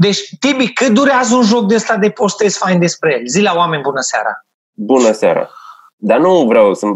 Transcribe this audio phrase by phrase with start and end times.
[0.00, 3.26] Deci, Tibi, cât durează un joc de ăsta de postez fain despre el?
[3.26, 4.46] Zi la oameni bună seara!
[4.72, 5.50] Bună seara!
[5.96, 6.86] Dar nu vreau să...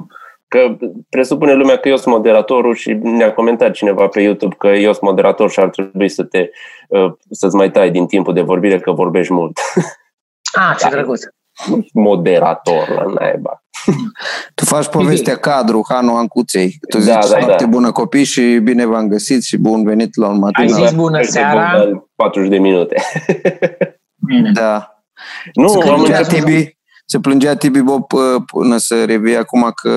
[0.49, 0.77] Că
[1.09, 5.03] presupune lumea că eu sunt moderatorul și ne-a comentat cineva pe YouTube că eu sunt
[5.05, 6.49] moderator și ar trebui să te,
[6.89, 9.59] uh, să-ți mai tai din timpul de vorbire că vorbești mult.
[10.53, 11.23] Ah, ce drăguț!
[11.93, 13.65] Moderator la naiba.
[14.55, 16.79] Tu faci povestea cadru, Hanu Ancuței.
[16.89, 17.71] Tu zici Da, da, foarte da.
[17.71, 20.87] bună copii și bine v-am găsit și bun venit la un Ai matinal.
[20.87, 21.89] zis bună seara?
[22.17, 22.97] Bun, 40 de minute.
[24.27, 24.51] Bine.
[24.55, 24.89] Da.
[25.55, 26.77] Nu, Se am plângea început, Tibi,
[27.07, 29.91] se plângea Tibi Bob pă- până să revie acum că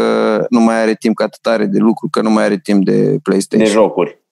[0.50, 3.18] nu mai are timp, că atât are de lucru, că nu mai are timp de
[3.24, 3.68] PlayStation.
[3.68, 4.26] de jocuri.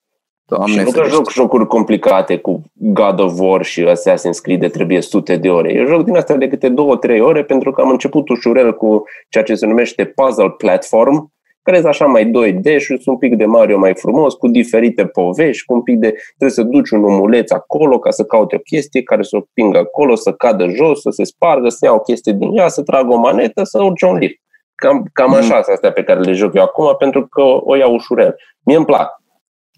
[0.47, 1.15] Doamne și nu că ferește.
[1.15, 5.73] joc jocuri complicate cu God of War și Assassin's Creed de trebuie sute de ore.
[5.73, 9.03] Eu joc din astea de câte două, trei ore pentru că am început ușurel cu
[9.29, 11.33] ceea ce se numește puzzle platform,
[11.65, 15.05] care sunt așa mai 2D și sunt un pic de Mario mai frumos, cu diferite
[15.05, 16.07] povești, cu un pic de...
[16.27, 19.77] Trebuie să duci un omuleț acolo ca să caute o chestie care să o pingă
[19.77, 23.13] acolo, să cadă jos, să se spargă, să ia o chestie din ea, să tragă
[23.13, 24.39] o manetă, să urce un lift.
[24.75, 25.35] Cam, cam Mm.
[25.35, 28.35] așa sunt astea pe care le joc eu acum pentru că o iau ușurel.
[28.65, 29.09] Mie îmi plac.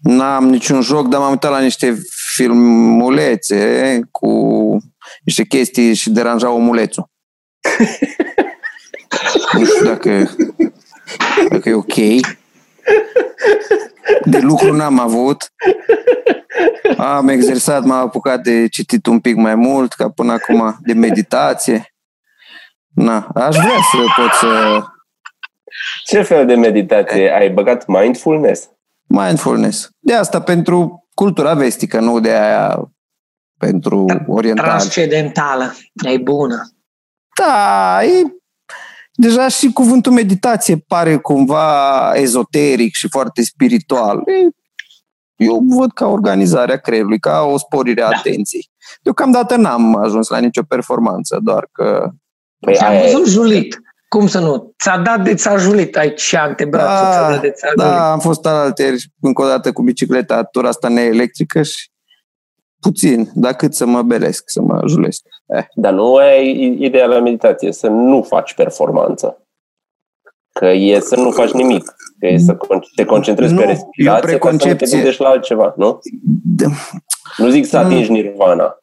[0.02, 1.94] N-am niciun joc, dar m-am uitat la niște
[2.34, 4.30] filmulețe cu
[5.24, 7.10] niște chestii și deranja omulețul.
[9.58, 10.10] nu știu dacă,
[11.50, 11.94] dacă e ok.
[14.24, 15.52] De lucru n-am avut.
[16.96, 21.94] Am exersat, m-am apucat de citit un pic mai mult, ca până acum, de meditație.
[22.88, 24.82] Na, aș vrea să pot să...
[26.04, 28.68] Ce fel de meditație ai băgat mindfulness?
[29.06, 29.88] Mindfulness.
[29.98, 32.92] De asta pentru cultura vestică, nu de aia
[33.58, 34.64] pentru oriental.
[34.64, 35.74] Transcendentală.
[36.04, 36.62] E bună.
[37.40, 38.22] Da, e,
[39.20, 44.22] deja și cuvântul meditație pare cumva ezoteric și foarte spiritual.
[44.26, 44.48] E,
[45.36, 48.70] eu văd ca organizarea creierului, ca o sporire a atenției.
[49.02, 52.08] Deocamdată n-am ajuns la nicio performanță, doar că...
[52.60, 53.12] Păi Ți-am aia e.
[53.12, 53.80] văzut julit.
[54.08, 54.74] Cum să nu?
[54.78, 57.92] Ți-a dat de ți-a julit aici antebrațul, ți-a dat de ți-a julit.
[57.92, 61.90] da, am fost alalteri încă o dată cu bicicleta, tura asta neelectrică și
[62.80, 65.22] puțin, dar cât să mă belesc, să mă julesc.
[65.48, 65.64] Eh.
[65.74, 69.42] Dar nu aia e ideea la meditație, să nu faci performanță.
[70.52, 71.94] Că e să nu faci nimic.
[72.18, 74.36] Că e să con- te concentrezi Nu, pe e o respirație ca să nu te
[74.38, 74.96] preconcepție.
[74.96, 75.98] gândești la altceva, nu?
[76.44, 76.66] De-
[77.36, 78.74] Nu zic să atingi nirvana.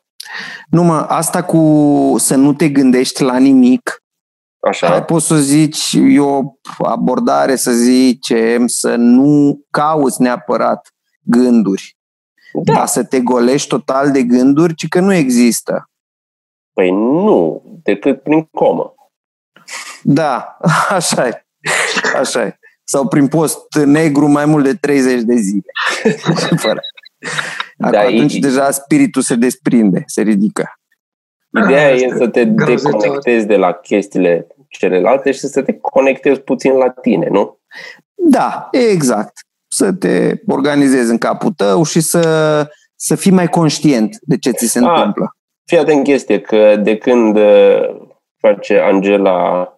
[0.69, 3.99] Nu mă, asta cu să nu te gândești la nimic,
[4.59, 4.87] Așa.
[4.87, 6.41] Hai, poți să zici, e o
[6.77, 11.97] abordare, să zicem, să nu cauți neapărat gânduri,
[12.63, 12.73] Da.
[12.73, 15.89] dar să te golești total de gânduri, ci că nu există.
[16.75, 18.93] Păi nu, decât prin comă.
[20.03, 20.57] Da,
[20.89, 21.45] așa e.
[22.19, 22.57] Așa e.
[22.83, 25.65] Sau prin post negru mai mult de 30 de zile.
[26.65, 26.79] Fără.
[27.79, 30.63] Acum, Da, atunci e- deja spiritul se desprinde, se ridică.
[31.63, 32.91] Ideea Ah, e să te grozitor.
[32.91, 37.59] deconectezi de la chestiile celelalte și să te conectezi puțin la tine, nu?
[38.13, 39.33] Da, exact.
[39.67, 44.67] Să te organizezi în capul tău și să, să fii mai conștient de ce ți
[44.67, 44.85] se Ah.
[44.95, 45.35] întâmplă.
[45.65, 47.95] Fii atent chestie, că de când uh,
[48.39, 49.69] face Angela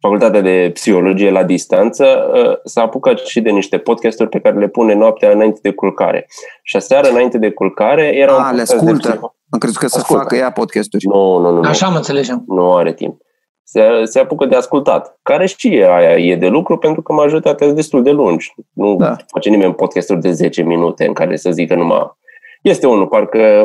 [0.00, 4.68] facultatea de psihologie la distanță, uh, s-a apucat și de niște podcasturi pe care le
[4.68, 6.26] pune noaptea înainte de culcare.
[6.62, 9.08] Și aseară înainte de culcare era un Ah, le podcast de ascultă.
[9.16, 10.22] psiho- Am crezut că să Ascultă.
[10.22, 11.06] facă ea podcasturi.
[11.06, 11.68] Nu, nu, nu, nu.
[11.68, 12.44] Așa mă înțelegem.
[12.46, 13.20] Nu are timp.
[13.62, 15.18] Se, se apucă de ascultat.
[15.22, 18.54] Care și aia e de lucru pentru că majoritatea sunt destul de lungi.
[18.72, 19.16] Nu Da.
[19.26, 22.12] face nimeni podcasturi de 10 minute în care să zică numai...
[22.62, 23.64] Este unul, parcă,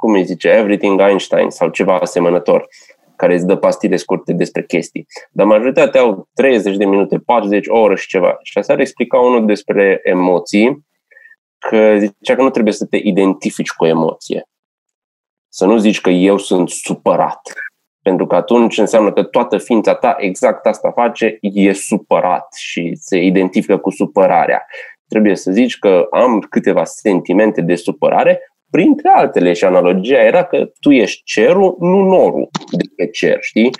[0.00, 2.68] cum îi zice, Everything Einstein sau ceva asemănător,
[3.16, 5.06] care îți dă pastile scurte despre chestii.
[5.30, 8.38] Dar majoritatea au 30 de minute, 40, o oră și ceva.
[8.42, 10.86] Și aseară explica unul despre emoții,
[11.58, 14.48] că zicea că nu trebuie să te identifici cu o emoție.
[15.48, 17.40] Să nu zici că eu sunt supărat.
[18.02, 23.18] Pentru că atunci înseamnă că toată ființa ta exact asta face, e supărat și se
[23.18, 24.66] identifică cu supărarea.
[25.08, 30.70] Trebuie să zici că am câteva sentimente de supărare, printre altele și analogia era că
[30.80, 33.70] tu ești cerul, nu norul de pe cer, știi?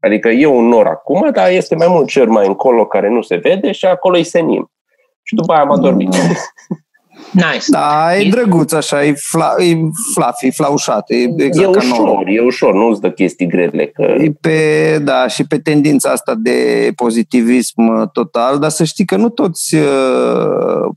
[0.00, 3.36] Adică e un nor acum, dar este mai mult cer mai încolo care nu se
[3.36, 4.64] vede și acolo e senin.
[5.22, 6.14] Și după aia am adormit.
[7.32, 7.64] Nice.
[7.68, 9.74] Da, e E- drăguț așa, e, fla, e
[10.14, 12.34] fluffy, flaușat, e e exact ca ușor, norul.
[12.34, 13.86] e ușor, nu-ți dă chestii grele.
[13.86, 14.02] Că...
[14.02, 19.16] E pe, da, și pe tendința asta de pozitivism uh, total, dar să știi că
[19.16, 20.88] nu toți, uh,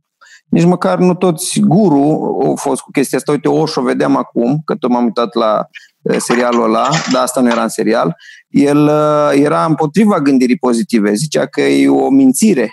[0.49, 1.99] nici măcar nu toți guru
[2.45, 3.31] au fost cu chestia asta.
[3.31, 5.67] Uite, Osho vedeam acum, că tot m-am uitat la
[6.01, 8.15] uh, serialul ăla, dar asta nu era în serial.
[8.49, 12.69] El uh, era împotriva gândirii pozitive, zicea că e o mințire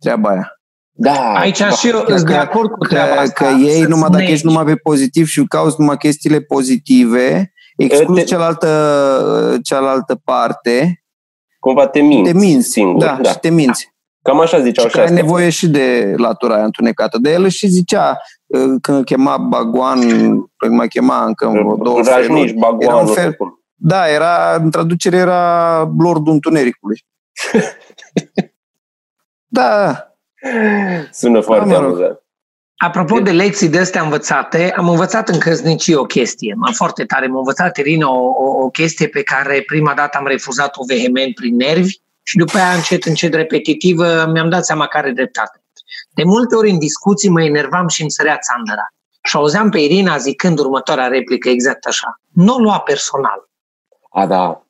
[0.00, 0.48] treaba aia.
[0.96, 3.44] Da, Aici și eu sunt de acord cu treaba că, asta.
[3.44, 4.32] că ei, să-ți numai dacă negi.
[4.32, 11.04] ești numai pe pozitiv și cauți numai chestiile pozitive, exclus Te- cealaltă, cealaltă parte,
[11.58, 12.68] cumva te minți, te minți.
[12.70, 13.04] singur.
[13.04, 13.30] Da, Da.
[13.30, 13.93] și te minți.
[14.24, 15.22] Cam așa ziceau Și și că ai astea.
[15.22, 17.18] nevoie și de latura aia întunecată.
[17.20, 20.00] De el și zicea, uh, când îl chema Baguan,
[20.58, 22.50] îl mai chema încă în vreo două Rajnici, feluri.
[22.50, 23.62] Era Baguan, un nu fel, știu cum.
[23.74, 27.04] da, era, în traducere era Lordul Întunericului.
[29.46, 29.96] da,
[31.12, 31.84] Sună foarte mă rog.
[31.84, 32.18] amuzant.
[32.76, 37.26] Apropo de lecții de astea învățate, am învățat în căsnicie o chestie, mă, foarte tare.
[37.26, 41.56] M-a învățat Irina o, o, o chestie pe care prima dată am refuzat-o vehement prin
[41.56, 45.62] nervi și după aia încet, încet, repetitivă, mi-am dat seama că are dreptate.
[46.14, 48.86] De multe ori în discuții mă enervam și îmi sărea țandăra.
[49.22, 52.20] Și auzeam pe Irina zicând următoarea replică exact așa.
[52.32, 53.48] Nu o lua personal.
[54.10, 54.62] A, da.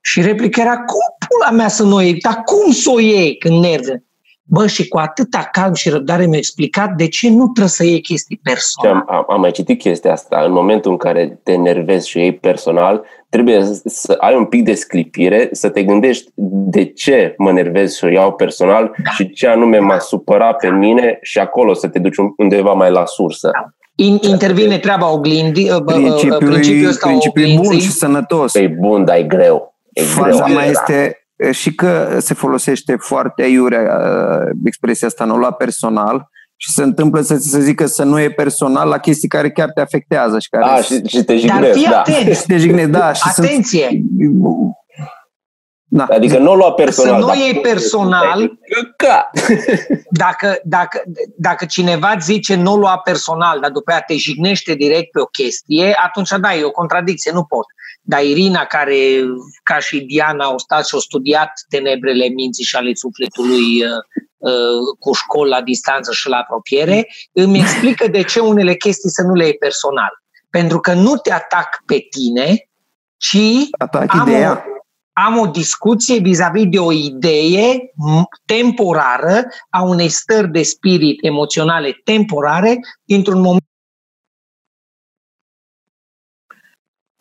[0.00, 2.20] Și replica era, cum pula mea să nu o iei?
[2.20, 4.02] Dar cum să o iei când nerve?
[4.42, 8.00] Bă, și cu atâta calm și răbdare mi-a explicat de ce nu trebuie să iei
[8.00, 9.04] chestii Și personale.
[9.08, 10.42] am, am, am mai citit chestia asta.
[10.44, 14.64] În momentul în care te enervezi și ei personal, trebuie să, să ai un pic
[14.64, 16.30] de sclipire, să te gândești
[16.70, 19.10] de ce mă enervez și o iau personal Da.
[19.10, 23.04] și ce anume m-a supărat pe mine și acolo să te duci undeva mai la
[23.06, 23.50] sursă.
[23.52, 23.68] Da.
[24.04, 27.90] In, intervine treaba oglindii, bă, bă, principiul, principiul ăsta principiul e bun și oglinzii.
[27.90, 28.52] sănătos.
[28.52, 29.74] Că e bun, dar e greu.
[29.92, 30.54] E Faza greu.
[30.56, 36.28] mai este e, și că se folosește foarte aiurea uh, expresia asta, nu la personal,
[36.60, 39.70] și se întâmplă să ți se zică să nu e personal la chestii care chiar
[39.70, 41.98] te afectează și care A, și, și te Dar jignesc, fii da.
[41.98, 43.88] atent, și te jignesc, da, și atenție,
[44.18, 44.76] sunt...
[45.90, 46.04] Da.
[46.04, 47.20] Adică nu o lua personal.
[47.20, 48.58] nu dar- iei personal.
[48.96, 49.30] Ca.
[50.10, 51.02] dacă, dacă,
[51.36, 55.24] dacă cineva îți zice nu lua personal, dar după aia te jignește direct pe o
[55.24, 57.66] chestie, atunci da, e o contradicție, nu pot.
[58.02, 58.96] Dar Irina, care
[59.62, 64.27] ca și Diana au stat și au studiat tenebrele minții și ale sufletului uh, uh,
[64.98, 69.34] cu școli la distanță și la apropiere, îmi explică de ce unele chestii să nu
[69.34, 70.10] le iei personal.
[70.50, 72.68] Pentru că nu te atac pe tine,
[73.16, 73.36] ci
[73.78, 74.64] Atac am o, ideea.
[75.12, 82.00] am o discuție vis-a-vis de o idee m- temporară a unei stări de spirit emoționale
[82.04, 83.62] temporare dintr-un moment.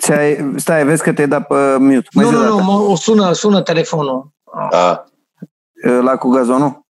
[0.04, 2.08] Ți-ai, stai, vezi că te-ai dat pe mute.
[2.13, 2.63] Mai Nu, zi o nu, nu, dată.
[2.63, 4.31] mă, o sună, sună telefonul.
[4.44, 5.06] Ah, A,
[6.02, 6.86] La cu gazonul?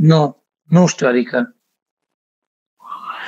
[0.00, 1.54] Nu, nu știu, adică.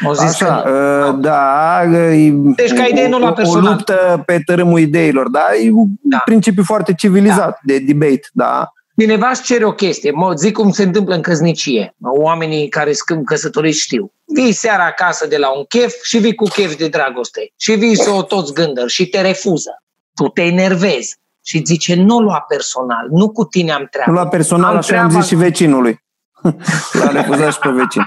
[0.04, 1.08] Au zis Așa, că nu.
[1.08, 1.82] uh, da.
[2.12, 3.66] e- Deci ca idee nu la o- personal.
[3.66, 5.46] O luptă pe tărâmul ideilor, da?
[5.62, 6.19] E un Da.
[6.24, 8.72] principiu foarte civilizat de debate, da?
[8.98, 11.94] Cineva îți cere o chestie, mă zic cum se întâmplă în căsnicie.
[12.00, 14.12] Oamenii care sunt căsătoriți știu.
[14.24, 17.52] Vii seara acasă de la un chef și vii cu chef de dragoste.
[17.56, 19.82] Și vii să o toți gândări și te refuză.
[20.14, 24.10] Tu te enervezi și îți zice nu lua personal, nu cu tine am treabă.
[24.10, 26.04] Nu la personal, Am așa am treaba- zis și vecinului.
[26.93, 28.03] L-a refuzat și pe vecin.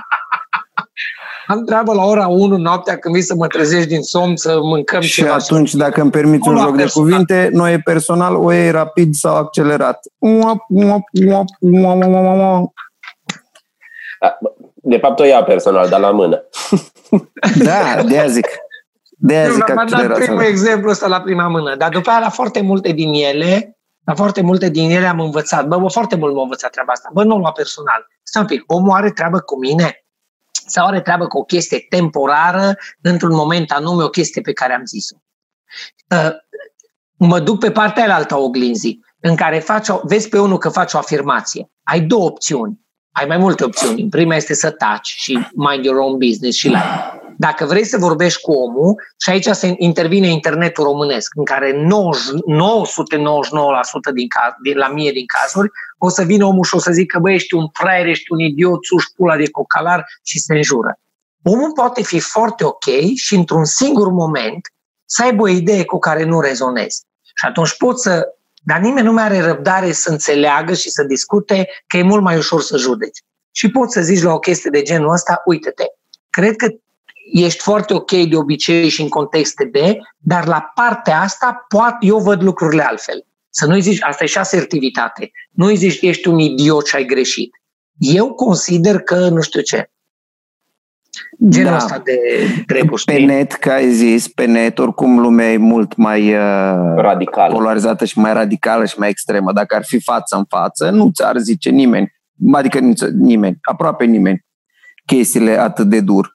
[1.47, 5.01] Am treabă la ora 1 noaptea când vii să mă trezești din somn să mâncăm
[5.01, 5.33] Și ceva.
[5.33, 7.09] atunci, dacă îmi permiți Nu un la joc de personal.
[7.09, 9.99] cuvinte, nu e personal, o iei rapid sau accelerat.
[10.17, 12.71] Uap, uap, uap, uap, uap, uap.
[14.19, 14.37] a,
[14.73, 16.43] de fapt o ia personal, dar la mână.
[17.63, 18.47] Da, de-aia zic.
[19.17, 20.17] De-aia Nu, zic v-am dat accelerat.
[20.17, 21.75] primul exemplu ăsta la prima mână.
[21.75, 25.67] Dar după aia, la foarte multe din ele, la foarte multe din ele am învățat.
[25.67, 27.09] Bă, bă foarte mult m-a învățat treaba asta.
[27.13, 28.07] Bă, nu la personal.
[28.23, 30.05] Stai un pic, omul are treabă cu mine?
[30.67, 34.85] Sau are treabă cu o chestie temporară, într-un moment anume, o chestie pe care am
[34.85, 35.15] zis-o?
[36.09, 36.31] Uh,
[37.15, 40.57] mă duc pe partea aia altă a oglinzii, în care faci o, vezi pe unul
[40.57, 41.71] că faci o afirmație.
[41.83, 42.79] Ai două opțiuni.
[43.11, 44.09] Ai mai multe opțiuni.
[44.09, 47.13] Prima este să taci și mind your own business și la.
[47.37, 52.39] Dacă vrei să vorbești cu omul, și aici se intervine internetul românesc, în care 90,
[54.09, 56.91] 999% din, caz, din la mie din cazuri, o să vină omul și o să
[56.91, 60.99] zică, băi, ești un fraier, ești un idiot, suși pula de cocalar și se înjură.
[61.43, 64.67] Omul poate fi foarte ok și într-un singur moment
[65.05, 67.03] să aibă o idee cu care nu rezonezi.
[67.21, 68.27] Și atunci poți să...
[68.63, 72.37] Dar nimeni nu mai are răbdare să înțeleagă și să discute că e mult mai
[72.37, 73.19] ușor să judeci.
[73.51, 75.83] Și poți să zici la o chestie de genul ăsta, uite-te,
[76.29, 76.67] cred că
[77.33, 82.17] ești foarte ok de obicei și în contexte de, dar la partea asta poate, eu
[82.19, 83.25] văd lucrurile altfel.
[83.49, 87.51] Să nu-i zici, asta e și asertivitate, nu-i zici ești un idiot și ai greșit.
[87.97, 89.89] Eu consider că nu știu ce.
[91.49, 91.75] Genul Da.
[91.75, 92.17] ăsta de
[92.67, 93.25] treburi, Pe știi?
[93.25, 97.51] net, ca ai zis, pe net, oricum lumea e mult mai uh, Radical.
[97.51, 99.51] polarizată și mai radicală și mai extremă.
[99.53, 102.13] Dacă ar fi față în față, nu ți-ar zice nimeni,
[102.53, 104.45] adică nici- nimeni, aproape nimeni,
[105.05, 106.34] chestiile atât de dur.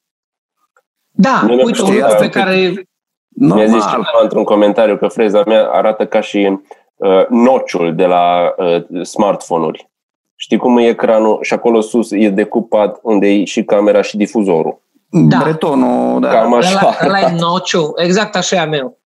[1.10, 2.88] Da, Nu, nu, uite, un știi, lucru asta pe e care...
[3.28, 3.88] Mi-a zis Normal.
[3.88, 6.58] cineva într-un comentariu că freza mea arată ca și
[6.96, 9.90] uh, nociul de la uh, smartphone-uri.
[10.36, 14.82] Știi cum e ecranul și acolo sus e decupat unde e și camera și difuzorul.
[15.10, 15.38] Da.
[15.42, 16.28] Bretonul, da.
[16.28, 16.78] Cam așa.
[16.78, 17.92] Ăla, ăla e nociu.
[17.96, 18.98] Exact așa e a meu.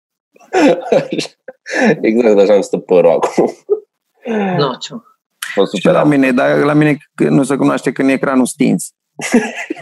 [2.01, 3.53] exact așa îmi stă părul acum.
[4.59, 5.05] Nociu.
[5.57, 6.09] Mă Și la superam.
[6.09, 8.89] mine, dar la mine nu se cunoaște când e ecranul stins.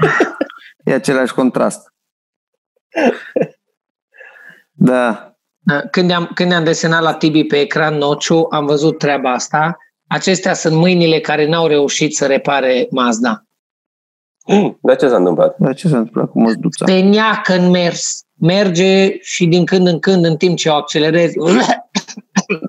[0.84, 1.94] e același contrast.
[4.72, 5.26] Da.
[5.90, 9.76] Când am, când am desenat la Tibi pe ecran nociu, am văzut treaba asta.
[10.06, 13.44] Acestea sunt mâinile care n-au reușit să repare Mazda.
[14.80, 15.56] Dar ce s-a întâmplat?
[15.58, 16.86] Dar ce s-a întâmplat cu măsduța?
[16.86, 18.24] Se neacă în mers.
[18.40, 21.36] Merge și din când în când, în timp ce o accelerezi,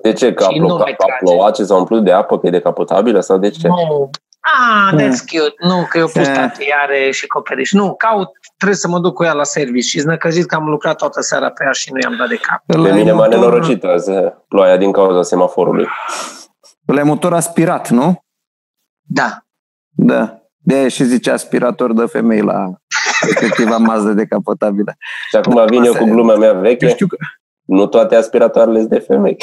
[0.02, 0.34] De ce?
[0.34, 1.18] Că a, Și nu plouat, mai a trage.
[1.20, 3.68] plouat și s-a umplut de apă, că e decapotabilă sau de ce?
[3.68, 4.10] nu.
[4.46, 5.54] Ah, that's cute.
[5.60, 6.34] Nu, că eu pus Da.
[6.34, 7.72] tatiare și coperiș.
[7.72, 10.98] Nu, caut, trebuie să mă duc cu ea la service și znăcăjit că am lucrat
[10.98, 12.64] toată seara pe ea și nu i-am dat de cap.
[12.74, 14.12] Ăla Pe e mine m-a motor- nenorocit azi
[14.48, 15.88] ploaia din cauza semaforului.
[16.88, 18.24] Ăla e motor aspirat, nu?
[19.02, 19.38] Da.
[19.96, 20.38] Da.
[20.66, 22.66] de aia și zice aspirator de femei la
[23.22, 24.94] respectiva Mazda decapotabilă.
[25.30, 27.18] Și acum vin eu cu gluma mea veche, Eu știu că...
[27.64, 29.38] nu toate aspiratoarele sunt de femei.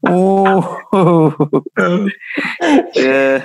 [0.00, 0.64] Uh,
[2.92, 3.42] Eh,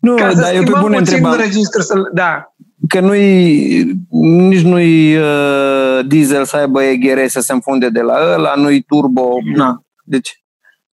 [0.00, 1.38] nu, Ca să dar eu pe schimbăm bune puțin întrebam.
[1.40, 2.54] registru să Da.
[2.88, 4.00] că nu-i,
[4.48, 9.36] nici nu-i uh, diesel să aibă EGR să se înfunde de la ăla, nu-i turbo,
[9.54, 9.82] na.
[10.04, 10.42] Deci,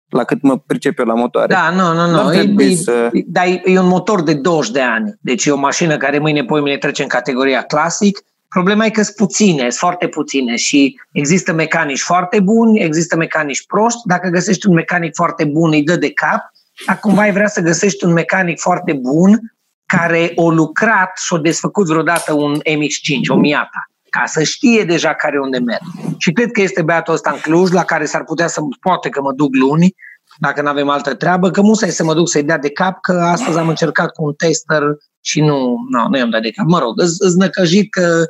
[0.09, 1.53] la cât mă pricep eu la motoare.
[1.53, 2.33] Da, nu, nu, N-ar nu.
[2.33, 5.13] E, trebui e, să- dar e, e un motor de 20 de ani.
[5.21, 8.19] Deci e o mașină care mâine, poimine trece în categoria clasic.
[8.49, 13.65] Problema e că sunt puține, sunt foarte puține și există mecanici foarte buni, există mecanici
[13.65, 13.99] proști.
[14.05, 16.41] Dacă găsești un mecanic foarte bun, îi dă de cap.
[16.85, 19.39] Dar cumva ai vrea să găsești un mecanic foarte bun
[19.85, 25.13] care o lucrat și o desfăcut vreodată un MX-5, o Miata, ca să știe deja
[25.13, 25.81] care unde merg.
[26.17, 29.21] Și cred că este beatul ăsta în Cluj, la care s-ar putea să, poate că
[29.21, 29.95] mă duc luni,
[30.39, 33.11] dacă nu avem altă treabă, că musai să mă duc să-i dea de cap, că
[33.11, 34.81] astăzi am încercat cu un tester
[35.21, 36.65] și nu, nu, nu i-am dat de cap.
[36.67, 38.25] Mă rog, îți, îți năcăjit că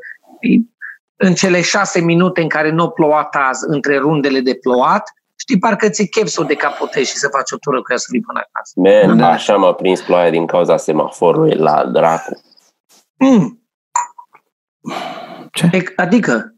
[1.15, 5.59] în cele șase minute în care nu a plouat azi, între rundele de plouat, știi,
[5.59, 8.21] parcă ți-e chef să o decapotezi și să faci o tură cu ea să vii
[8.21, 8.71] până acasă.
[9.07, 9.27] Man, Da.
[9.27, 12.41] așa m-a prins ploaia din cauza semaforului la dracu.
[13.17, 13.61] Mm.
[15.51, 15.69] Ce?
[15.71, 16.51] E- Adică,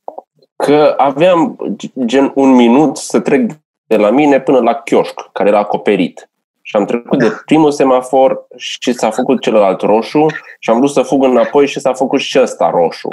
[0.63, 1.57] Că aveam
[2.05, 3.51] gen un minut să trec
[3.89, 6.29] de la mine până la chioșc, care era acoperit.
[6.61, 7.25] Și am trecut Da.
[7.27, 10.25] de primul semafor și s-a făcut celălalt roșu
[10.59, 13.07] și am vrut să fug înapoi și s-a făcut și ăsta roșu.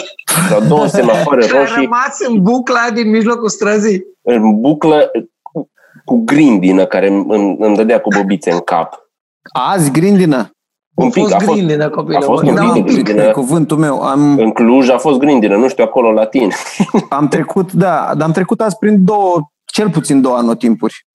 [0.51, 4.05] La două semafoare și ai roșii rămas în bucla aia din mijlocul străzii.
[4.23, 5.11] în buclă
[5.43, 5.71] cu,
[6.05, 9.09] cu grindină care îmi, îmi dădea cu bobițe în cap.
[9.53, 10.51] Azi, grindină.
[10.95, 12.23] Un a pic, fost a fost, grindină, copilul.
[12.23, 12.49] a fost mă.
[12.49, 13.03] un Da, pic un de pic.
[13.03, 13.23] grindină.
[13.29, 14.03] E cuvântul meu.
[14.03, 16.55] Am, în Cluj a fost grindină, nu știu acolo la tine.
[17.09, 21.07] am trecut, da, dar am trecut azi prin două, cel puțin două anotimpuri.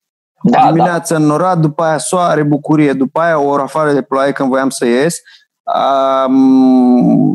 [0.42, 0.66] Da, da.
[0.66, 4.70] Dimineața înnorat, după aia soare, bucurie, după aia o oră afară de ploaie când voiam
[4.70, 5.16] să ies.
[5.62, 6.32] Am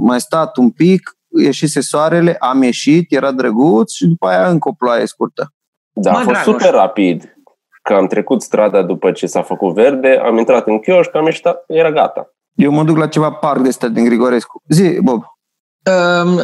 [0.01, 4.71] mai stat un pic, ieșise soarele, am ieșit, era drăguț și după aia încă o
[4.71, 5.53] ploaie scurtă.
[5.93, 6.53] Da, Mă, a fost Dragoș.
[6.53, 7.37] super rapid.
[7.81, 11.47] Că am trecut strada după ce s-a făcut verde, am intrat în chioșc, am ieșit,
[11.67, 12.33] era gata.
[12.53, 14.61] Eu mă duc la ceva parc de ăsta din Grigorescu.
[14.69, 15.23] Zi, Bob.
[15.87, 16.41] Um, uh,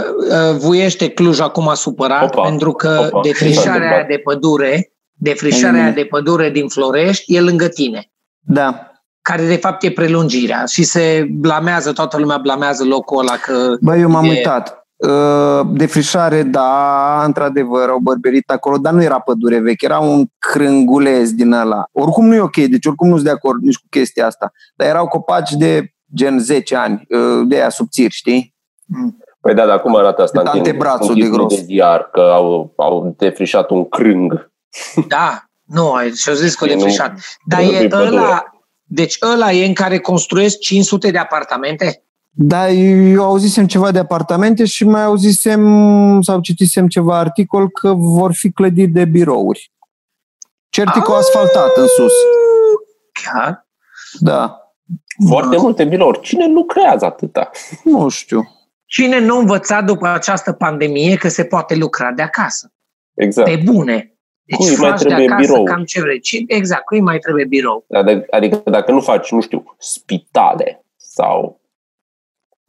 [0.58, 4.08] Vuiește Cluj acum a supărat Opa, pentru că opa, ce s-a defrișarea aia întâmplat?
[4.08, 8.92] de pădure, defrișarea aia de pădure din Florești e lângă tine, Da.
[9.22, 13.96] care de fapt e prelungirea și se blamează, toată lumea blamează locul ăla că Bă,
[13.98, 14.78] eu m-am E- uitat.
[14.96, 21.30] Uh, Defrișare, da, într-adevăr, au bărberit acolo, dar nu era pădure veche, era un crânguleț
[21.30, 21.84] din ăla.
[21.92, 24.52] Oricum nu e ok, deci oricum nu sunt de acord nici cu chestia asta.
[24.76, 28.56] Dar erau copaci de gen 10 ani, uh, de aia subțiri, știi?
[29.44, 30.68] Păi da, dar cum arată asta Cât în tine?
[30.68, 31.56] antebrațul În de titlul gros.
[31.60, 34.52] de ziar, că au, au defrișat un crâng.
[35.08, 37.14] da, nu, ai- și-au zis că o E, nu- defrișat.
[37.48, 38.08] Dar nu e e pădure.
[38.08, 38.44] ăla,
[38.84, 42.04] deci ăla e în care construiesc 500 de apartamente?
[42.30, 45.62] Dar eu auzisem ceva de apartamente și mai auzisem
[46.22, 49.72] sau citisem ceva articol că vor fi clădiri de birouri.
[50.70, 52.14] Cert e că au asfaltat în sus.
[53.24, 53.68] Chiar?
[54.20, 54.58] Da.
[55.28, 56.20] Foarte multe birouri.
[56.20, 57.50] Cine lucrează atâta?
[57.84, 58.48] Nu știu.
[58.94, 62.72] Cine nu învăța după această pandemie că se poate lucra de acasă?
[63.14, 63.50] Exact.
[63.50, 64.18] Pe bune.
[64.44, 65.64] Deci Cui mai faci de trebuie acasă birou?
[65.64, 66.20] cam ce vrei.
[66.20, 67.86] Ci- Exact, cui mai trebuie birou?
[67.90, 71.62] Adică, adică dacă nu faci, nu știu, spitale sau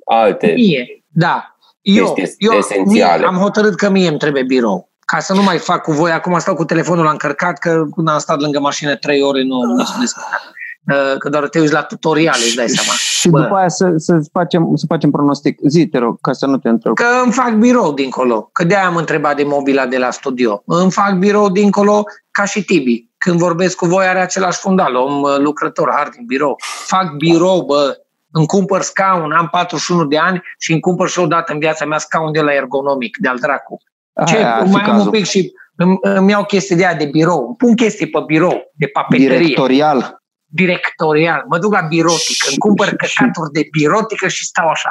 [0.04, 1.56] alte Mie, da.
[1.80, 3.16] Eu, Chestii eu esențiale.
[3.18, 4.90] Mie, am hotărât că mie îmi trebuie birou.
[5.06, 8.08] Ca să nu mai fac cu voi, acum stau cu telefonul la încărcat, că când
[8.08, 10.52] am stat lângă mașină trei ore, nu nu sunt descărcat.
[10.92, 12.92] Uh, Că doar te uiți la tutoriale, îți dai seama.
[12.92, 13.40] Și Bă.
[13.40, 15.58] după aia să, să, facem, să facem pronostic.
[15.68, 16.94] Zi, te rog, ca să nu te întreb.
[16.94, 18.48] Că îmi fac birou dincolo.
[18.52, 20.62] Că de-aia am întrebat de mobila de la studio.
[20.66, 23.08] Îmi fac birou dincolo ca și Tibi.
[23.18, 26.56] când vorbesc cu voi are același fundal, om uh, lucrător, hard din birou.
[26.86, 27.98] Fac birou, bă,
[28.30, 31.98] îmi cumpăr scaun, am 41 de ani și îmi cumpăr și odată în viața mea
[31.98, 33.82] scaun de la ergonomic, de-al dracu.
[34.26, 35.10] Ce, Aia ar fi mai am un cazul.
[35.10, 38.72] pic și îmi, îmi iau chestii de aia de birou, îmi pun chestii pe birou,
[38.74, 40.22] de papeterie, Directorial.
[40.54, 44.90] Directorial, mă duc la birotică, îmi cumpăr Și- căcaturi de birotică și stau așa.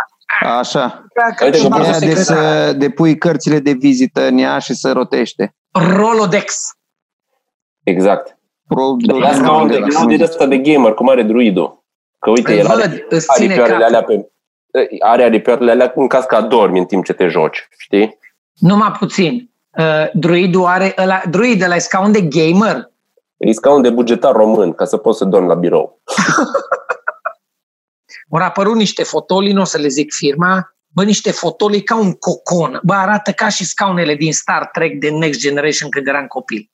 [0.58, 1.05] Așa.
[1.15, 2.36] Dacă Uite că și poți bagă Aia de secretar.
[2.65, 5.55] să depui cărțile de vizită în ea și să rotește.
[5.72, 6.70] Rolodex.
[7.84, 8.38] Exact.
[8.67, 11.84] Pro, Dar scaun de, scaun de ăsta de gamer, cum are druidul.
[12.20, 13.96] Că uite, Îl el are, văd, îți are ține pioarele capul.
[13.96, 14.27] alea pe...
[15.00, 18.17] Are aripioarele alea în caz că adormi în timp ce te joci, știi?
[18.53, 19.51] Numai puțin.
[19.77, 22.91] Uh, druidul are ăla, druid ăla e scaun de gamer.
[23.45, 26.01] E scaun de bugetar român, ca să poți să dormi la birou.
[28.29, 32.13] Au apărut niște fotolii, nu o să le zic firma, bă, niște fotolii ca un
[32.13, 32.79] cocon.
[32.83, 36.71] Bă, arată ca și scaunele din Star Trek de Next Generation când eram copil.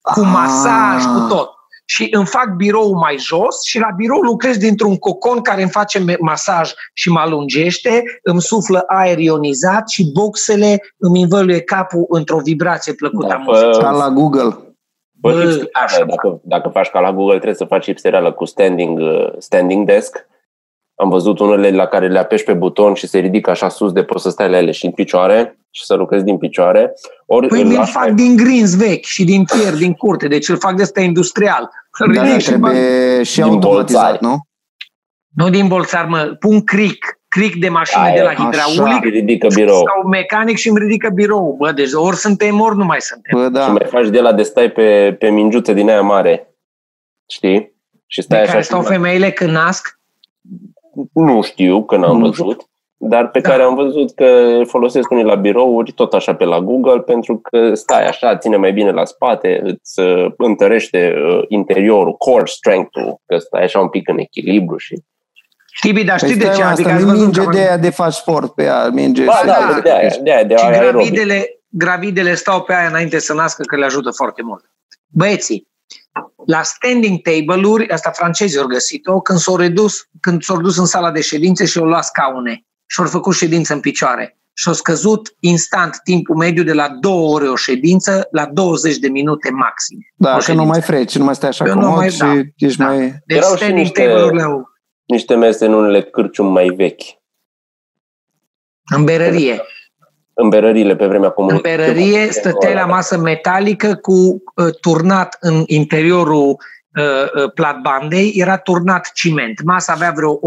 [0.00, 0.28] Cu Ah.
[0.32, 1.50] masaj, cu tot.
[1.88, 5.98] Și îmi fac birou mai jos și la birou lucrez dintr-un cocon care îmi face
[5.98, 12.38] me- masaj și mă alungește, îmi suflă aer ionizat și boxele îmi învăluie capul într-o
[12.38, 13.70] vibrație plăcută Da, a muzicii.
[13.70, 14.56] bă, Ca la Google.
[15.20, 16.04] Bă, Bă, hipster, așa.
[16.04, 20.26] dacă, dacă faci ca la Google, trebuie să faci hipstereală cu standing, uh, standing desk.
[20.94, 24.02] Am văzut unele la care le apeși pe buton și se ridică așa sus de
[24.04, 26.92] poți să stai la ele și în picioare și să lucrezi din picioare.
[27.26, 30.28] Ori Păi îl mi-l lași fac mai- din greens vechi și din fier, din curte,
[30.28, 31.70] deci îl fac de ăsta industrial.
[31.98, 34.18] Îl Dar ridic da, și bag- trebuie și Din automatizat, bolțari.
[34.24, 34.36] nu?
[35.44, 39.08] Nu din bolțar, mă, pun cric, cric de mașină Aia de la e, hidraulic și
[39.10, 39.74] ridică birou.
[39.76, 41.54] sau mecanic și îmi ridică birou.
[41.58, 43.38] Bă, deci ori suntem, ori nu mai suntem.
[43.38, 43.66] Bă, Și da.
[43.66, 46.54] mai faci de la de stai pe, pe mingiuță din aia mare.
[47.30, 47.74] Știi?
[48.06, 49.98] Și De stai așa care și stau mai- femeile când nasc.
[51.12, 52.68] Nu știu, că n-am Nu văzut.
[52.98, 53.48] Dar pe Da.
[53.48, 57.74] care am văzut că folosesc unii la birouri, tot așa pe la Google, pentru că
[57.74, 63.38] stai așa, ține mai bine la spate, îți uh, întărește uh, interiorul, core strength-ul, că
[63.38, 64.98] stai așa un pic în echilibru și...
[65.80, 66.62] Tibi, dar Păi știi de stai, ce?
[66.62, 68.88] mă, Adică asta ați nu văzut minge că de aia de faci sport pe ea,
[68.88, 70.92] minge Ba, să- da, de aia, de aia, de și aia aerobic.
[71.10, 74.64] gravidele, gravidele stau pe aia înainte să nască, că le ajută foarte mult.
[75.06, 75.68] Băieții,
[76.46, 81.10] la standing table-uri, asta francezii au găsit-o, când s-au redus, când s-au dus în sala
[81.10, 84.38] de ședințe și au luat scaune și au făcut ședință în picioare.
[84.58, 89.08] Și au scăzut instant timpul mediu de la două ore o ședință la 20 de
[89.08, 89.98] minute maxim.
[90.14, 90.66] Da, o că nu ședință.
[90.68, 92.84] mai freci, nu mai stai așa Eu nu comod mai- și da, ești da.
[92.86, 92.98] mai...
[93.26, 94.68] Deci Erau și standing niște- table-urile au
[95.06, 97.02] Niște mese în unele cârciumi mai vechi.
[98.94, 99.62] în berărie.
[100.34, 101.76] În berările pe vremea În comunității.
[101.76, 109.10] berărie stăteai la masă metalică cu uh, turnat în interiorul uh, uh, platbandei, era turnat
[109.12, 109.62] ciment.
[109.64, 110.40] Masa avea vreo 80-90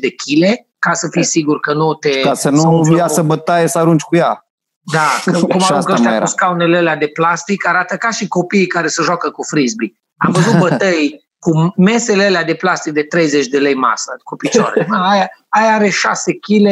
[0.00, 2.20] de kg, ca să fii sigur că nu te...
[2.20, 4.46] Ca să să nu umflă ia cu- să bătaie, să arunci cu ea.
[4.92, 6.20] Da, că, cum Și aruncă asta mai ăștia era.
[6.24, 9.92] cu scaunele alea de plastic, arată ca și copiii care se joacă cu frisbee.
[10.16, 14.86] Am văzut bătăi cu mesele alea de plastic de 30 de lei masă, cu picioare.
[14.90, 16.66] Mă, Aia, aia are 6 kg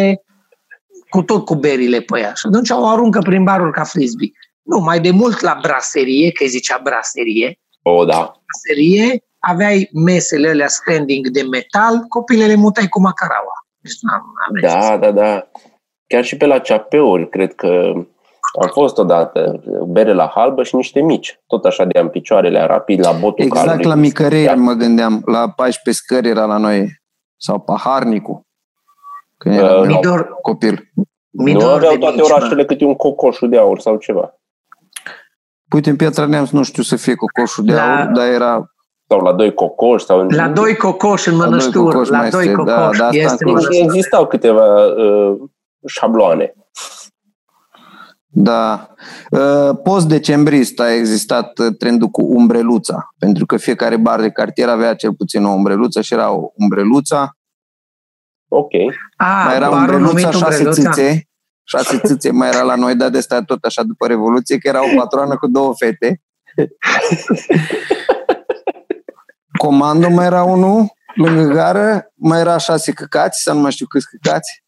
[1.09, 2.33] cu tot cu berile pe ea.
[2.33, 4.31] Și atunci o aruncă prin barul ca frisbee.
[4.63, 8.33] Nu, mai de mult la braserie, că îi zicea braserie, O, da.
[8.47, 13.67] braserie, aveai mesele alea standing de metal, copilele le mutai cu macaraua.
[13.79, 15.51] Deci, n-am, n-am Da, da, da.
[16.07, 17.93] Chiar și pe la ceapeuri, cred că
[18.61, 21.41] am fost odată bere la halbă și niște mici.
[21.47, 23.87] Tot așa de am picioarele rapid la botul Exact calului.
[23.87, 27.01] la micăreri mă gândeam, la 14 scări era la noi.
[27.37, 28.41] Sau paharnicul.
[29.37, 29.91] Când Uh, eram nu.
[29.91, 30.91] eu Midor, copil.
[31.31, 32.35] Nu midor aveau de toate mici, mă.
[32.35, 34.35] orașele câte un cocoșul de aur sau ceva.
[35.75, 38.67] Uite, în Piatra Neamț nu știu să fie cocoșul de La- aur, dar era...
[39.09, 40.05] Sau la doi cocoși.
[40.05, 42.99] Sau La doi cocoși în La doi mănăștur, cocoși la mai doi este, da, cocoși,
[42.99, 43.59] da, asta este în acolo.
[43.59, 43.85] Și mănăștur.
[43.95, 45.37] existau câteva uh,
[45.87, 46.55] șabloane.
[48.35, 48.95] Da.
[49.31, 54.95] Uh, Post-decembrist a existat uh, trendul cu umbreluța, pentru că fiecare bar de cartier avea
[54.95, 57.37] cel puțin o umbreluță și era o umbreluța.
[58.49, 58.71] Ok.
[59.17, 60.91] A, mai era barul umbreluța, numit șase umbreluța.
[60.91, 61.29] țâțe.
[61.65, 64.81] Șase țâțe mai era la noi, dar de asta tot așa după Revoluție, că era
[64.85, 66.23] o patroană cu două fete.
[69.59, 74.07] Comando mai era unul, lângă gară, mai era șase căcați, sau nu mai știu câți
[74.09, 74.65] căcați.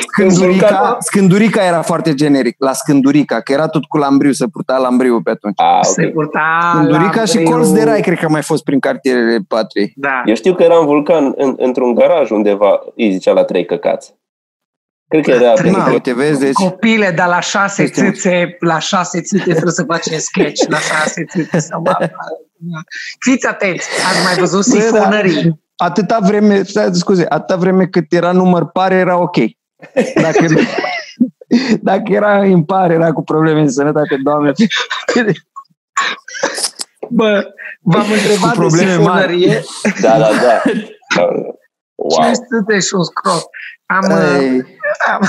[0.00, 5.20] Scândurica, scândurica era foarte generic, la scândurica, că era tot cu lambriu, să purta lambriu
[5.22, 5.54] pe atunci.
[5.60, 6.12] A, Se ok.
[6.12, 7.56] purta Scândurica și lambriu.
[7.56, 9.92] colț de rai, cred că a mai fost prin cartierele patriei.
[9.96, 10.22] Da.
[10.24, 14.14] Eu știu că era în vulcan, în, într-un garaj undeva, îi zicea la trei căcați.
[15.08, 15.52] Cred că era...
[15.52, 16.52] Trei Na, pentru- uite, vezi, deci...
[16.52, 18.14] Copile, dar la șase Este mult.
[18.14, 21.82] țâțe, la șase țâțe trebuie să facem sketch, la șase țâțe sau
[23.26, 24.80] Fiți atenți, ați mai văzut Bă, da.
[24.84, 25.64] sifonării.
[25.76, 29.36] Atâta vreme, stai, scuze, atâta vreme cât era număr par, era ok.
[30.14, 30.46] Dacă,
[31.90, 34.52] dacă era impar, era cu probleme de sănătate, doamne.
[37.10, 39.62] Bă, v-am întrebat de probleme sifonărie.
[40.00, 40.62] Da, da, da.
[41.96, 42.22] Wow.
[42.22, 43.42] 500 și un scrot.
[43.86, 44.64] Am, Ei.
[45.12, 45.20] am,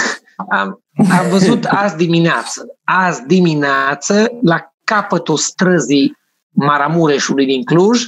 [0.50, 0.84] am,
[1.20, 6.18] am văzut azi dimineață, azi dimineață, la capătul străzii
[6.50, 8.04] Maramureșului din Cluj,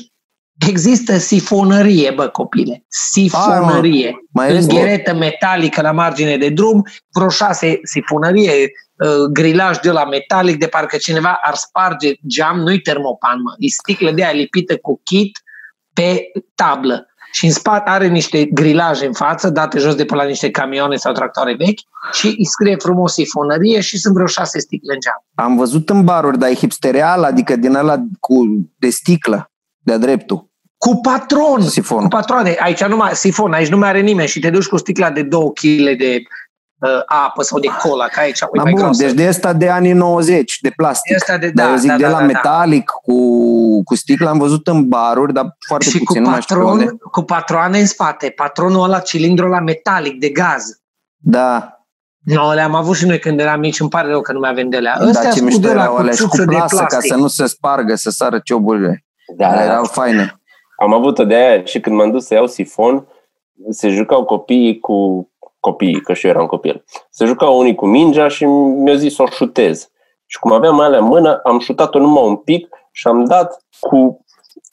[0.67, 2.85] există sifonărie, bă, copile.
[2.87, 4.15] Sifonărie.
[4.31, 4.73] Mai În este?
[4.73, 10.67] gheretă metalică la margine de drum, vreo șase sifonărie, uh, grilaj de la metalic, de
[10.67, 15.39] parcă cineva ar sparge geam, nu-i termopan, mă, e sticlă de aia lipită cu kit
[15.93, 16.21] pe
[16.55, 17.03] tablă.
[17.31, 20.95] Și în spate are niște grilaje în față, date jos de pe la niște camioane
[20.95, 21.79] sau tractoare vechi
[22.13, 25.47] și îi scrie frumos sifonărie și sunt vreo șase sticle în geam.
[25.47, 28.43] Am văzut în baruri, dar e hipstereal, adică din ăla cu,
[28.77, 30.48] de sticlă, de-a dreptul.
[30.79, 31.61] Cu patron!
[31.61, 32.01] Sifon.
[32.01, 32.55] Cu patroane.
[32.59, 35.21] Aici nu mai, sifon, aici nu mai are nimeni și te duci cu sticla de
[35.21, 36.21] 2 kg de
[36.79, 38.39] uh, apă sau de cola, ca aici.
[38.39, 39.03] Da, mai bun, grosă.
[39.03, 41.15] deci de asta de anii 90, de plastic.
[41.15, 42.25] Asta de, dar da, eu zic da, de da, la da, da.
[42.25, 46.41] metalic cu, cu sticlă, am văzut în baruri, dar foarte și cu, puțin, nu mai
[46.41, 46.83] știu pe unde.
[46.83, 48.29] patron, cu patroane în spate.
[48.29, 50.63] Patronul ăla, cilindru la metalic de gaz.
[51.17, 51.73] Da,
[52.19, 54.69] No, le-am avut și noi când eram mici, îmi pare rău că nu mai avem
[54.69, 54.97] de alea.
[55.01, 57.11] Ăstea da, ce mișto scudele erau cu alea și cu țuță de plasă, ca plastic.
[57.11, 59.05] să nu se spargă, să sară cioburile.
[59.37, 60.38] Da, Dar da, erau faine.
[60.79, 63.07] Am avut-o de aia și când m-am dus să iau sifon,
[63.69, 66.83] se jucau copiii cu copiii, că și eu eram copil.
[67.09, 69.91] Se jucau unii cu mingea și mi-a zis să o șutez.
[70.25, 74.25] Și cum aveam alea în mână, am șutat-o numai un pic și am dat cu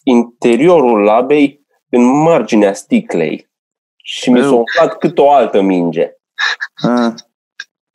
[0.03, 3.51] interiorul labei în marginea sticlei.
[3.97, 4.57] Și mi s-a Eu.
[4.57, 6.13] umflat cât o altă minge.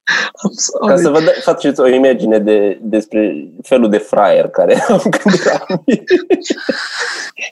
[0.03, 0.87] Ah, I'm sorry.
[0.95, 5.35] Ca să vă da- faceți o imagine de, despre felul de fraier care am când
[5.45, 6.01] eram mic.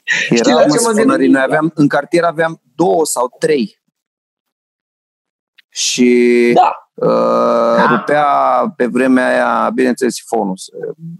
[0.04, 1.30] Știi la Erau ce mă măsfonării, gândim?
[1.32, 3.78] noi aveam, în cartier aveam două sau trei.
[5.68, 7.86] Și Da, uh, Da.
[7.96, 8.24] rupea
[8.76, 10.70] pe vremea aia, bineînțeles, sifonul, se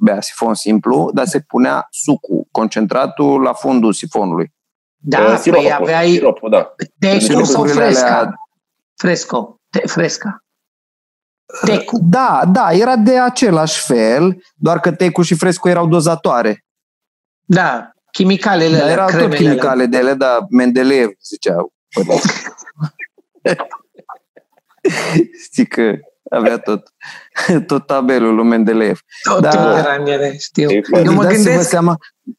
[0.01, 4.53] bea sifon simplu, dar se punea sucul, concentratul la fundul sifonului.
[5.03, 6.75] Da, siropul, păi aveai siropul, da.
[6.99, 8.17] tecu sau Siropurile fresca.
[8.19, 8.35] alea-
[8.97, 9.61] Fresco.
[9.71, 10.45] Te, fresca.
[11.65, 11.99] Tecu.
[12.03, 16.65] Da, da, era de același fel, doar că tecul și fresco erau dozatoare.
[17.45, 21.73] Da, chimicalele Dar alea, erau tot cremele chimicale de ele, dar Mendeleev ziceau.
[21.95, 22.31] părinții.
[25.45, 25.95] Știi că
[26.31, 26.83] avea tot,
[27.67, 29.01] tot tabelul lui Mendeleev.
[29.23, 29.79] Totul Da.
[29.79, 30.71] era în ele, știu.
[30.71, 31.97] E foarte- Eu mă Dați-vă gândesc, seama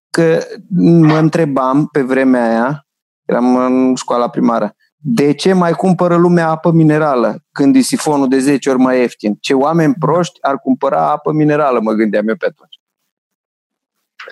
[0.10, 0.40] că
[0.80, 2.86] mă întrebam pe vremea aia,
[3.26, 8.40] eram în școala primară, de ce mai cumpără lumea apă minerală când e sifonul de
[8.40, 9.38] 10 ori mai ieftin?
[9.40, 12.80] Ce oameni proști ar cumpăra apă minerală, mă gândeam eu pe atunci.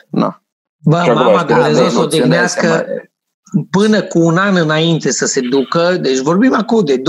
[0.09, 0.29] No.
[0.77, 2.85] bă, Și acum mama știu, Dumnezeu da, să o emoționează, odihnească
[3.69, 7.01] până cu un an înainte să se ducă, deci vorbim acum de 2016-2017,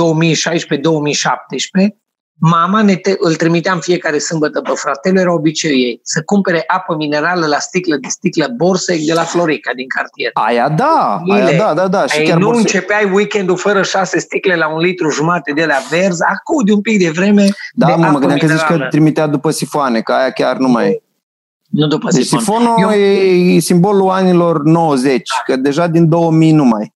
[2.40, 6.64] mama ne te, îl trimitea în fiecare sâmbătă pe fratele, era obiceiul ei, să cumpere
[6.66, 10.30] apă minerală la sticlă de sticlă Borsec de la Florica din cartier.
[10.34, 11.56] Aia da, aia Ile.
[11.56, 12.06] da, da, da.
[12.06, 15.64] Și Ai, chiar nu borse- începeai weekendul fără șase sticle la un litru jumate de
[15.64, 18.46] la verzi, acum de un pic de vreme Da, de mă, mă apă gândeam că
[18.46, 18.90] zici că minerală.
[18.90, 21.02] trimitea după sifoane, că aia chiar nu mai...
[21.70, 22.38] Nu după Deci sifon.
[22.38, 26.92] sifonul Eu- e simbolul anilor 90, că deja din 2000 nu mai.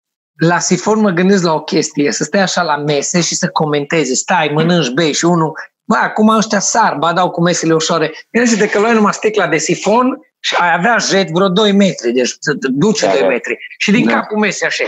[0.46, 4.14] La sifon mă gândesc la o chestie, să stai așa la mese și să comentezi,
[4.14, 5.52] stai, mănânci, bei și unul,
[5.84, 8.12] bă, acum ăștia sar, ba dau cu mesele ușoare.
[8.30, 12.36] Gândește-te că luai numai sticla de sifon și ai avea jet vreo 2 metri, deci
[12.40, 13.26] să te duce Da, 2 da.
[13.26, 13.56] metri.
[13.78, 14.12] Și din Da.
[14.12, 14.84] capul mesei așa,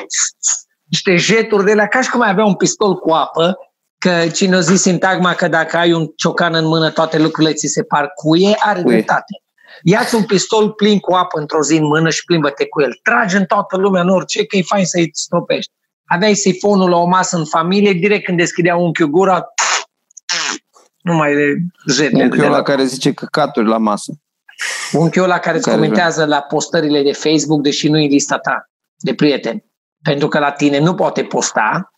[0.84, 3.58] niște jeturi de la ca și cum ai avea un pistol cu apă,
[3.98, 7.66] că cine o zis sintagma că dacă ai un ciocan în mână, toate lucrurile ți
[7.66, 8.94] se par cuie, are Cuie.
[8.94, 9.42] dreptate.
[9.82, 12.98] Ia-ți un pistol plin cu apă într-o zi în mână și plimbă-te cu el.
[13.02, 15.72] Trage în toată lumea în orice, că e fain să-i stopești.
[16.04, 19.44] Aveai sifonul la o masă în familie, direct când deschidea unchiul gura,
[21.02, 21.44] nu mai de
[21.92, 22.22] jetele.
[22.22, 24.12] Unchiul de ăla la- care zice căcaturi la masă.
[24.92, 28.70] Unchiul ăla care îți Care comentează la postările de Facebook, deși nu e lista ta
[28.96, 29.64] de prieteni.
[30.02, 31.90] Pentru că la tine nu poate posta.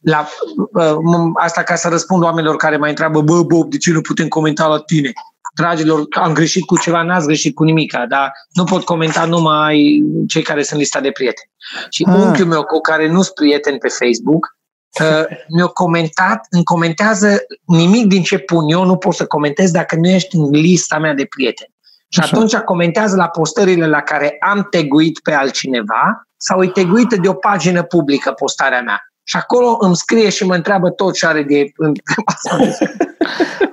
[0.00, 0.28] La,
[0.72, 4.00] uh, m- asta ca să răspund oamenilor care mai întreabă, bă, Bob, de ce nu
[4.00, 5.12] putem comenta la tine?
[5.54, 10.42] Dragilor, am greșit cu ceva, n-ați greșit cu nimica, dar nu pot comenta numai cei
[10.42, 11.50] care sunt lista de prieteni.
[11.90, 12.14] Și Ah.
[12.14, 14.56] unchiul meu cu care nu sunt prieteni pe Facebook,
[15.00, 15.24] uh,
[15.56, 17.36] mi-a comentat, îmi comentează
[17.66, 21.14] nimic din ce pun eu, nu pot să comentez dacă nu ești în lista mea
[21.14, 21.74] de prieteni.
[22.08, 22.36] Și Așa.
[22.36, 27.34] atunci comentează la postările la care am teguit pe altcineva sau e teguită de o
[27.34, 29.00] pagină publică postarea mea.
[29.26, 31.64] Și acolo îmi scrie și mă întreabă tot ce are de...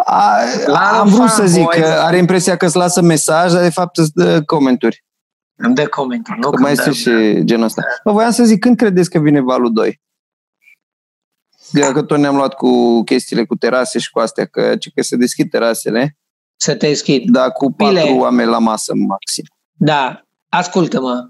[0.06, 1.82] A, La am vrut să zic fanboys.
[1.94, 5.04] că are impresia că îți lasă mesaj, dar de fapt îți dă comenturi.
[5.56, 6.42] Îmi dă comentarii.
[6.42, 7.82] Nu Că că mai îmi dă- este și genul ăsta.
[8.04, 10.02] Bă, voiam să zic, când credeți că vine valul 2?
[11.94, 15.16] Că tot ne-am luat cu chestiile cu terase și cu astea, că, ci că se
[15.16, 16.18] deschid terasele,
[16.56, 17.30] Să te deschid.
[17.30, 18.00] dar cu Bine.
[18.00, 19.44] patru oameni la masă maxim.
[19.72, 20.22] Da.
[20.50, 21.30] ascultă-mă,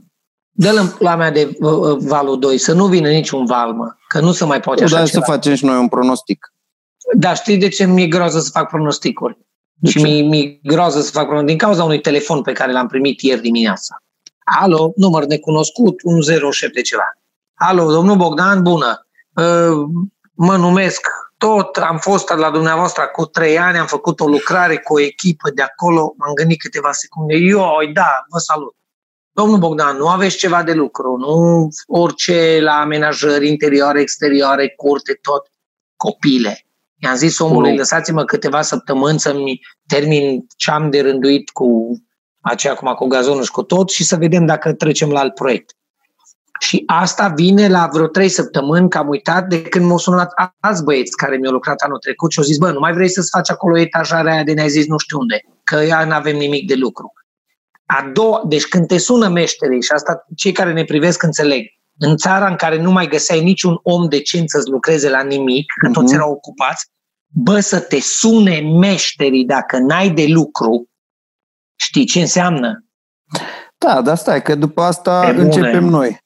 [0.51, 4.19] dă-l la mea de uh, uh, valul 2, să nu vină niciun val, mă, că
[4.19, 5.25] nu se mai poate așa Dar ceva.
[5.25, 6.53] să facem și noi un pronostic.
[7.17, 9.37] Dar știi de ce mi-e groază să fac pronosticuri?
[9.73, 10.07] De și ce?
[10.07, 13.41] mi- mi-e groază să fac pronosticuri din cauza unui telefon pe care l-am primit ieri
[13.41, 13.95] dimineața.
[14.61, 17.03] Alo, număr necunoscut, 107 de ceva.
[17.53, 19.07] Alo, domnul Bogdan, bună.
[19.35, 19.87] Uh,
[20.43, 24.93] Mă numesc tot, am fost la dumneavoastră cu trei ani, am făcut o lucrare cu
[24.93, 27.35] o echipă de acolo, m-am gândit câteva secunde.
[27.35, 28.75] Eu, da, vă salut.
[29.33, 35.47] Domnul Bogdan, nu aveți ceva de lucru, nu orice la amenajări interioare, exterioare, curte, tot,
[35.95, 36.65] copile.
[36.97, 37.77] I-am zis omului, Oh.
[37.77, 41.97] lăsați-mă câteva săptămâni să-mi termin ce am de rânduit cu
[42.41, 45.75] aceea acum cu gazonul și cu tot și să vedem dacă trecem la alt proiect.
[46.59, 50.83] Și asta vine la vreo trei săptămâni, că am uitat de când m-au sunat alți
[50.83, 53.49] băieți care mi-au lucrat anul trecut și au zis, bă, nu mai vrei să-ți faci
[53.49, 56.75] acolo etajarea aia de ne-ai zis nu știu unde, că ea nu avem nimic de
[56.75, 57.13] lucru.
[57.97, 61.65] A doua, deci când te sună meșterii, și asta cei care ne privesc înțeleg,
[61.97, 65.89] în țara în care nu mai găseai niciun om decent să-ți lucreze la nimic, că
[65.91, 66.13] toți Mhm.
[66.13, 66.87] erau ocupați,
[67.27, 70.89] bă, să te sune meșterii dacă n-ai de lucru,
[71.75, 72.85] știi ce înseamnă?
[73.77, 75.43] Da, dar stai, că după asta Pe bune.
[75.43, 76.19] începem noi.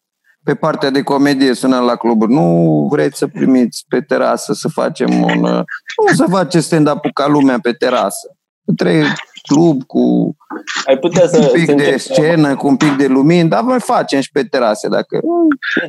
[0.44, 2.32] Pe partea de comedie sunăm la cluburi.
[2.34, 5.44] Nu vreți să primiți pe terasă să facem un...
[5.44, 5.64] uh,
[6.08, 8.28] Nu să faceți stand-up ca lumea pe terasă.
[8.76, 9.04] Trei
[9.48, 10.36] club cu
[10.86, 13.62] Ai putea să, un să pic de începi scenă, cu un pic de lumini, dar
[13.62, 14.88] mai facem și pe terase.
[14.88, 15.20] Dacă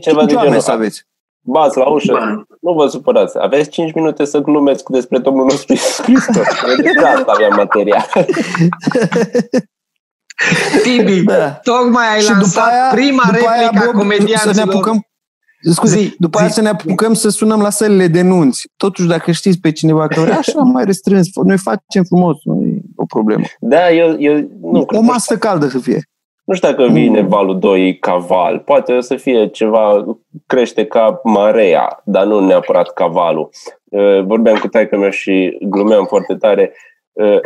[0.00, 0.60] ceva de ce oameni genul.
[0.60, 1.04] să aveți.
[1.48, 2.42] Bați la ușă, Bă.
[2.60, 3.36] nu vă supărați.
[3.40, 6.46] Aveți 5 minute să glumesc despre Domnul nostru Iisus Hristos.
[6.82, 8.06] De asta aveam material.
[10.82, 11.50] Tibi, Da.
[11.50, 14.68] tocmai ai și lansat după aia, prima după aia, replică a Bob, să ne comedianților.
[14.68, 15.00] apucăm
[15.72, 16.54] Scuze, Zi, după aia zi.
[16.54, 18.68] să ne apucăm să sunăm la sălile de nunți.
[18.76, 22.65] Totuși, dacă știți pe cineva că vrea așa mai restrâns, noi facem frumos, nu e
[22.96, 23.44] o problemă.
[23.60, 26.00] Da, eu, eu nu, o cred, masă caldă să fie.
[26.44, 28.58] nu știu dacă vine valul 2 ca val.
[28.58, 30.04] Poate o să fie ceva,
[30.46, 33.48] crește ca marea, dar nu neapărat ca valul.
[33.84, 36.72] Uh, Vorbeam cu taică meu și glumeam foarte tare
[37.12, 37.40] uh,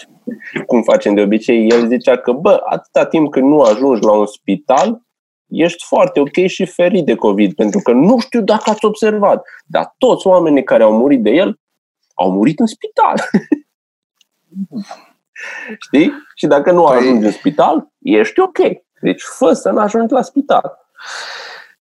[0.66, 1.68] cum facem de obicei.
[1.68, 5.00] El zicea că, bă, atâta timp când nu ajungi la un spital,
[5.48, 9.94] ești foarte ok și ferit de COVID, pentru că nu știu dacă ați observat, dar
[9.98, 11.60] toți oamenii care au murit de el
[12.14, 13.14] au murit în spital.
[15.80, 16.12] Știi?
[16.34, 18.58] Și dacă nu Păi- ajungi în spital, ești ok.
[19.00, 20.78] Deci fă să nu ajungi la spital.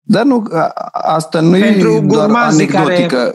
[0.00, 3.34] Dar nu, a- asta nu Pentru e doar gurmazii care- anecdotică.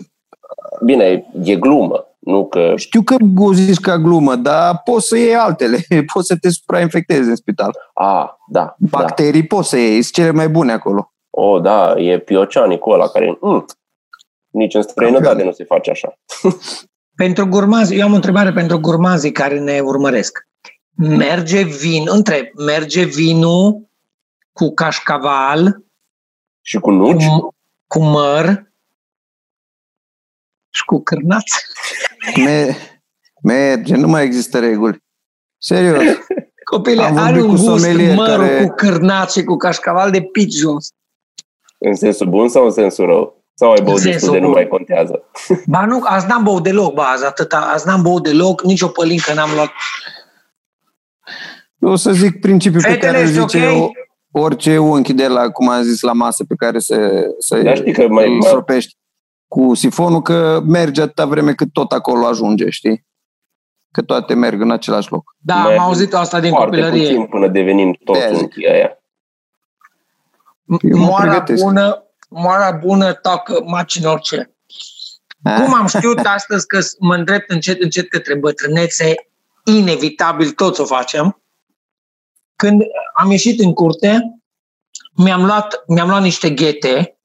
[0.83, 2.73] Bine, e glumă, nu că...
[2.75, 5.77] Știu că o zici ca glumă, dar poți să iei altele.
[6.13, 7.71] Poți să te suprainfectezi în spital.
[7.93, 8.97] A, da, da.
[8.99, 11.13] Bacterii poți să iei, sunt cele mai bune acolo.
[11.29, 13.37] O, da, e pioceanicul ăla care...
[13.41, 13.65] Mm,
[14.49, 16.13] nici în străinătate nu se face așa.
[17.21, 20.47] Pentru gurmazi, eu am o întrebare pentru gurmazii care ne urmăresc.
[20.95, 23.89] Merge vin, întreb, merge vinul
[24.51, 25.83] cu cașcaval,
[26.61, 27.25] Și cu nuci?
[27.25, 27.55] cu,
[27.87, 28.71] cu măr
[30.69, 31.55] și cu cârnați?
[32.45, 32.75] Me-
[33.43, 35.03] merge, nu mai există reguli.
[35.57, 36.03] Serios.
[36.71, 40.11] Copile, Am are vorbit un cu gust sommelier mărul care- cu cârnați și cu cașcaval
[40.11, 40.89] de pici jos.
[41.77, 43.40] În sensul bun sau în sensul rău?
[43.61, 44.53] Sau ai băut În destul sensul de nu bun.
[44.53, 45.23] mai contează?
[45.65, 48.87] Ba nu, azi n-am băut deloc, ba, azi atâta, azi n-am băut deloc, nici o
[48.87, 49.69] pălincă n-am luat.
[51.77, 53.81] Eu o să zic principiul pe Fetele, care îl ești zice ok?
[54.31, 57.75] o, orice unchi de la, cum am zis, la masă pe care să, să Dar
[57.77, 58.97] știi că mai- îl mai- stropești
[59.47, 63.05] cu sifonul, că merge atâta vreme cât tot acolo ajunge, știi?
[63.91, 65.35] Că toate merg în același loc.
[65.37, 67.07] Da, Mai- am auzit asta din Foarte copilărie.
[67.07, 68.43] puțin până devenim toți De-aia zic.
[68.43, 68.97] unchii aia.
[70.81, 71.63] Eu mă Moara pregătesc.
[71.63, 74.55] bună, moara bună tacă macin orice.
[75.43, 79.15] Ah, Cum am știut astăzi că mă îndrept încet, încet către bătrânețe,
[79.63, 81.41] inevitabil toți o facem,
[82.55, 82.81] când
[83.13, 84.41] am ieșit în curte,
[85.15, 87.15] mi-am luat, mi-am luat niște ghete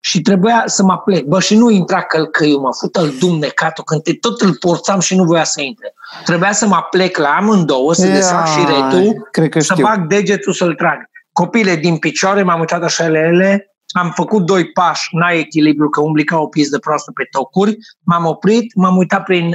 [0.00, 1.24] și trebuia să mă plec.
[1.24, 5.24] Bă, și nu intra călcăiul, mă fută-l dumnecatul, când te, tot îl porțam și nu
[5.24, 5.94] voia să intre.
[6.24, 9.84] Trebuia să mă plec la amândouă, să desfac și retul, Cred că să știu.
[9.84, 10.98] bag degetul să-l trag.
[11.32, 16.00] Copile din picioare, m-am uitat așa la ele, am făcut doi pași, n-ai echilibru, că
[16.00, 19.54] umbli ca o pizdă proastă pe tocuri, m-am oprit, m-am uitat prin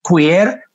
[0.00, 0.70] cuier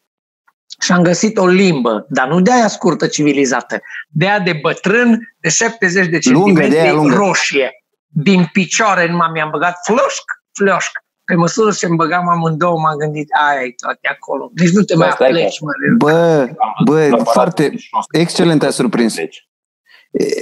[0.82, 5.36] și am găsit o limbă, dar nu de aia scurtă civilizată, de aia de bătrân,
[5.40, 7.16] de 70 de Lungă, de centimetri, aia lungă.
[7.16, 7.72] roșie.
[8.08, 10.92] Din picioare numai mi-am băgat floșc, floșc.
[11.24, 14.50] Pe măsură ce îmi băgam amândouă, m-am gândit, aia e toate acolo.
[14.54, 15.72] Deci nu te mai Asta e apleci, mă.
[15.98, 16.48] Bă,
[16.84, 19.16] bă, La foarte Palat excelent ai surprins.
[19.16, 19.48] Deci,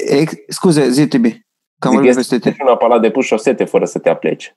[0.07, 1.44] Ex, scuze, zi, Tibi.
[1.79, 2.63] Că am zic, vorbit este peste tine.
[2.67, 4.55] un aparat de pus șosete fără să te apleci.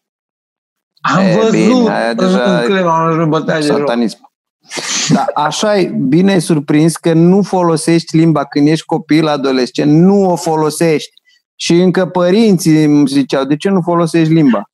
[1.01, 3.77] Am E, văzut bine, aia deja în clipa, am văzut bătaie de joc.
[3.77, 4.33] Satanism.
[5.09, 10.31] Da, așa e, bine ai surprins că nu folosești limba când ești copil, adolescent, nu
[10.31, 11.11] o folosești.
[11.55, 14.71] Și încă părinții îmi ziceau, de ce nu folosești limba?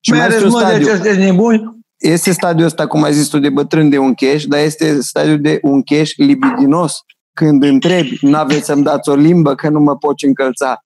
[0.00, 0.96] Și mai este un stadiu.
[0.96, 1.76] De nebuni?
[1.96, 5.58] Este stadiul ăsta, cum ai zis tu, de bătrân de uncheș, dar este stadiul de
[5.62, 7.00] uncheș libidinos.
[7.32, 10.84] Când întrebi, n-aveți să-mi dați o limbă că nu mă poți încălța.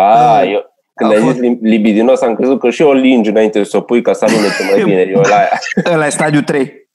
[0.00, 3.80] A, eu, când ai zis libidinos, am crezut că și o lingi înainte să o
[3.80, 5.00] pui ca să alunece mai bine.
[5.00, 5.60] Eu la aia.
[5.92, 6.88] Ăla e stadiul 3.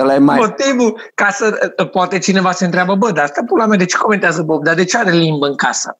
[0.00, 0.38] Ăla e mai...
[0.38, 1.74] Motivul ca să...
[1.90, 4.62] Poate cineva se întreabă, bă, dar asta pula mea, de ce comentează Bob?
[4.62, 5.98] Dar de ce are limbă în casă?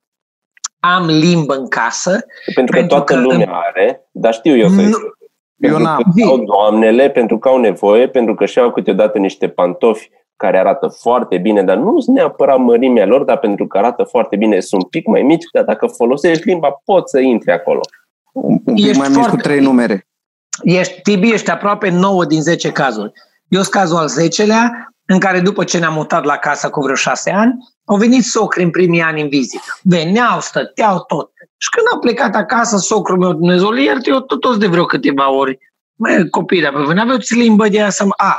[0.81, 2.24] Am limbă în casă.
[2.55, 3.53] Pentru că pentru toată că lumea în...
[3.53, 4.96] are, dar știu eu să nu...
[5.57, 6.14] Eu n-am.
[6.27, 11.38] Au doamnele, pentru că au nevoie, pentru că și-au câteodată niște pantofi care arată foarte
[11.38, 14.88] bine, dar nu sunt neapărat mărimea lor, dar pentru că arată foarte bine, sunt un
[14.88, 17.81] pic mai mici, dar dacă folosești limba, poți să intri acolo.
[18.33, 20.07] Un, un pic ești mai mici cu trei numere.
[20.62, 23.12] Ești, Tibi, ești aproape 9 din 10 cazuri.
[23.49, 24.70] Eu sunt cazul al 10-lea,
[25.07, 28.62] în care după ce ne-am mutat la casă cu vreo șase ani, au venit socri
[28.62, 29.79] în primii ani în vizită.
[29.83, 31.31] Veneau, stăteau tot.
[31.57, 35.31] Și când am plecat acasă, socrul meu, Dumnezeu, iert, eu tot, toți de vreo câteva
[35.31, 35.59] ori,
[35.94, 38.38] mai copiii, pe voi n-aveți limbă de aia să A,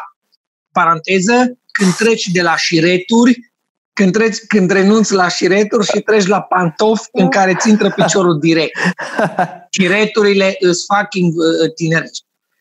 [0.71, 3.53] paranteză, când treci de la șireturi,
[3.93, 8.39] când, treci, când renunți la șireturi și treci la pantofi în care ți intră piciorul
[8.39, 8.79] direct.
[9.69, 12.09] Șireturile îți fucking uh, tineri.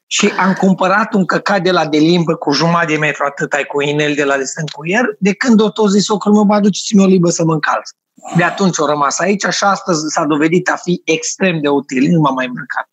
[0.06, 3.64] Și am cumpărat un căcat de la de limbă cu jumătate de metru atât ai
[3.64, 7.06] cu inel de la de cuier, de când o tot zis că mă aduceți-mi o
[7.06, 7.90] limbă să mă încalț.
[8.36, 12.20] De atunci o rămas aici și astăzi s-a dovedit a fi extrem de util, nu
[12.20, 12.88] m-am mai îmbrăcat.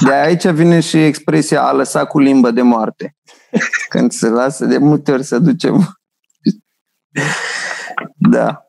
[0.00, 3.17] De aici vine și expresia a lăsa cu limbă de moarte.
[3.88, 5.98] Când se lasă de multe ori să ducem.
[8.32, 8.62] da.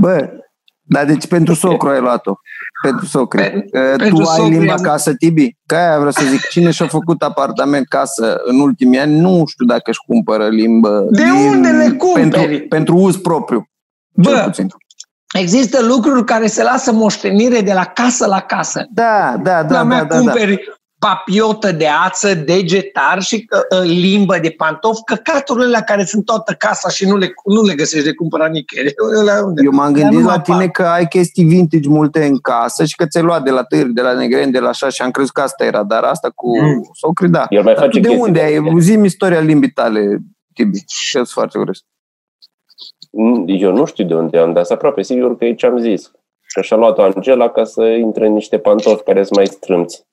[0.00, 0.30] Bă,
[0.88, 2.34] dar deci pentru socru ai luat-o.
[2.82, 3.40] Pentru socru.
[3.40, 4.82] Pe, tu pentru ai limba am...
[4.82, 5.56] casă, Tibi?
[5.66, 6.40] Ca aia vreau să zic.
[6.40, 11.06] Cine și-a făcut apartament casă în ultimii ani, nu știu dacă își cumpără limbă.
[11.10, 12.30] De din, unde le cumperi?
[12.30, 13.68] Pentru, pentru uz propriu.
[14.14, 14.68] Bă, puțin.
[15.34, 18.86] Există lucruri care se lasă moștenire de la casă la casă.
[18.90, 19.74] Da, da, da.
[19.74, 24.98] La mea da, cumperi da, da papiotă de ață, degetar și uh, limbă de pantof,
[25.04, 28.94] căcaturile la care sunt toată casa și nu le, nu le găsești de cumpărat nicăieri.
[29.64, 33.24] Eu m-am gândit la tine că ai chestii vintage multe în casă și că ți-ai
[33.24, 35.64] luat de la târg, de la negren, de la așa și am crezut că asta
[35.64, 36.90] era, dar asta cu mm.
[36.92, 37.46] socri, da.
[37.62, 38.78] mai face de unde ai?
[38.78, 40.18] Zi istoria limbii tale,
[40.54, 40.78] Tibi,
[41.12, 41.84] că foarte curios.
[43.10, 45.78] Mm, eu nu știu de unde am, dar sunt aproape sigur că e ce am
[45.78, 46.10] zis.
[46.54, 50.06] Că și-a luat-o Angela ca să intre în niște pantofi care sunt mai strâmți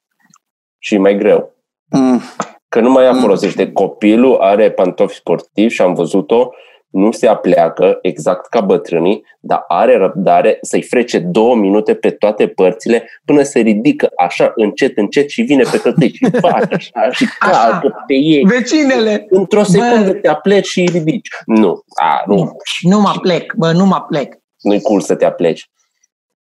[0.83, 1.55] și mai greu.
[1.89, 2.21] Mm.
[2.69, 3.71] Că nu mai ea folosește.
[3.71, 6.49] Copilul are pantofi sportivi și am văzut-o,
[6.89, 12.47] nu se apleacă exact ca bătrânii, dar are răbdare să-i frece două minute pe toate
[12.47, 17.25] părțile până se ridică așa încet, încet și vine pe cătăi și face așa și
[17.39, 18.43] calcă pe ei.
[18.43, 19.25] Vecinele!
[19.29, 20.13] Într-o secundă bă.
[20.13, 21.27] te apleci și ridici.
[21.45, 22.55] Nu, a, nu.
[22.81, 24.35] Nu mă plec, bă, nu mă plec.
[24.61, 25.69] Nu-i cool să te apleci.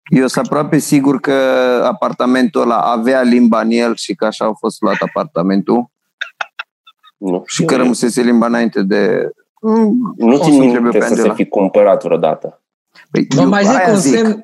[0.09, 1.33] Eu sunt aproape sigur că
[1.85, 5.85] apartamentul ăla avea limba în el și că așa a fost luat apartamentul.
[7.17, 7.43] Nu.
[7.45, 9.31] Și că rămăsese limba înainte de...
[10.17, 12.61] Nu țin minte să se fi cumpărat vreodată.
[13.11, 14.17] Păi, Vă mai zic un zic.
[14.17, 14.43] semn...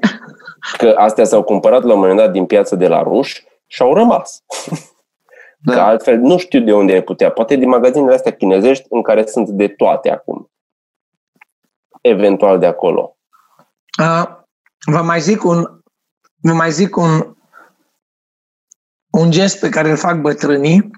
[0.78, 3.94] Că astea s-au cumpărat la un moment dat din piață de la ruși și au
[3.94, 4.44] rămas.
[5.62, 5.74] Da.
[5.74, 7.32] Că altfel nu știu de unde ai putea.
[7.32, 10.52] Poate din magazinele astea chinezești în care sunt de toate acum.
[12.02, 13.18] Eventual de acolo.
[13.90, 14.39] A,
[14.86, 15.82] vă mai zic un,
[16.42, 17.36] vă mai zic un,
[19.10, 20.92] un gest pe care îl fac bătrânii,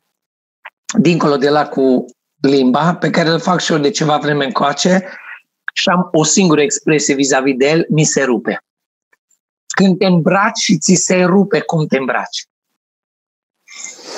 [0.99, 2.05] dincolo de la cu
[2.41, 5.07] limba, pe care îl fac și eu de ceva vreme încoace
[5.73, 8.63] și am o singură expresie vis-a-vis de el, mi se rupe.
[9.75, 12.45] Când te îmbraci și ți se rupe cum te îmbraci.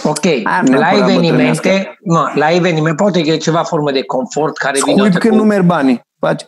[0.03, 4.77] Ok, A, la evenimente, nu, la evenimente poate că e ceva formă de confort care
[4.77, 5.39] Scuip vine când cu...
[5.39, 6.01] nu merg banii.
[6.19, 6.45] Faci.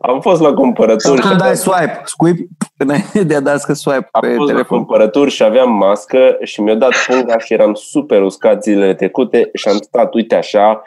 [0.00, 1.20] Am fost la cumpărături.
[1.20, 4.56] Când dai swipe, scuip, înainte de a da swipe Am pe fost telefon.
[4.78, 9.50] la cumpărături și aveam mască și mi-a dat punga și eram super uscat zilele trecute
[9.54, 10.82] și am stat, uite așa,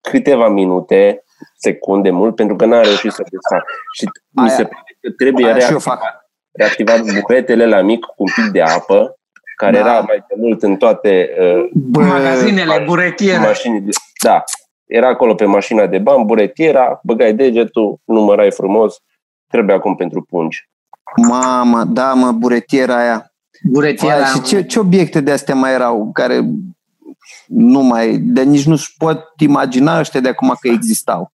[0.00, 1.24] câteva minute,
[1.56, 3.64] secunde mult, pentru că n-am reușit să fac.
[3.92, 4.46] Și Aia.
[4.46, 6.00] mi se pare că trebuie reactivat,
[6.52, 9.18] reactivat buretele la mic cu un pic de apă,
[9.56, 9.78] care da.
[9.78, 13.38] era mai de mult în toate uh, Bă, magazinele, buretiere.
[13.38, 13.90] Mașini de,
[14.22, 14.44] da,
[14.86, 19.02] era acolo pe mașina de bani, buretiera, băgai degetul, numărai frumos,
[19.46, 20.68] trebuie acum pentru pungi.
[21.28, 23.32] Mamă, da, mă, buretiera aia.
[23.70, 24.16] Buretiera.
[24.16, 26.40] Vai, și ce, ce obiecte de astea mai erau care
[27.46, 31.32] nu mai, de nici nu-și pot imagina ăștia de acum că existau.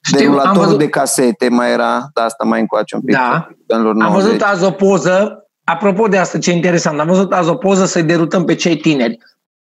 [0.00, 0.78] Știu, Derulatorul văzut...
[0.78, 3.14] de casete mai era, da, asta mai încoace un pic.
[3.14, 3.48] Da.
[4.00, 7.84] Am văzut azi o poză Apropo de asta, ce interesant, am văzut azi o poză
[7.84, 9.18] să-i derutăm pe cei tineri.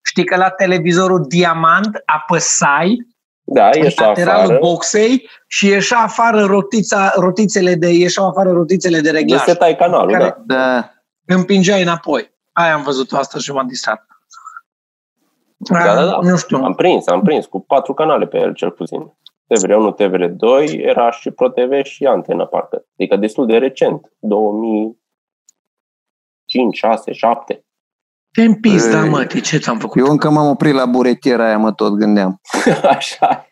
[0.02, 3.06] Știi că la televizorul Diamant apăsai
[3.44, 4.58] Da, ieși lateralul afară.
[4.58, 9.38] boxei și ieșea afară rotița, rotițele de, ieșeau afară rotițele de reglaj.
[9.38, 10.56] Resetai canalul, Care- da.
[10.56, 10.90] Da.
[11.34, 12.30] Împingeai înapoi.
[12.52, 14.06] Aia am văzut asta și m-am distrat.
[15.56, 16.18] Da, da, da.
[16.22, 16.58] Nu știu.
[16.58, 19.12] Am prins, am prins cu patru canale pe el, cel puțin.
[19.46, 22.84] TVR1, TVR2, era și Pro TV și Antena, parcă.
[22.98, 27.64] Adică destul de recent, 2005, 6, 7.
[28.32, 29.08] Te împins, da, Ei.
[29.08, 30.00] mă, de ce ți-am făcut?
[30.00, 32.40] Eu încă m-am oprit la buretiera aia, mă tot gândeam.
[32.96, 33.46] Așa.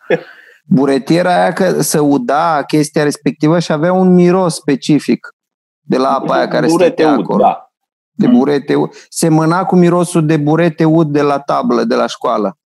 [0.64, 5.28] Buretiera aia că se uda chestia respectivă și avea un miros specific
[5.80, 7.42] de la apa aia care Burete stătea ud, acolo.
[7.42, 7.72] Da.
[8.10, 8.92] De burete ud.
[9.08, 12.58] Semăna cu mirosul de burete ud de la tablă, de la școală.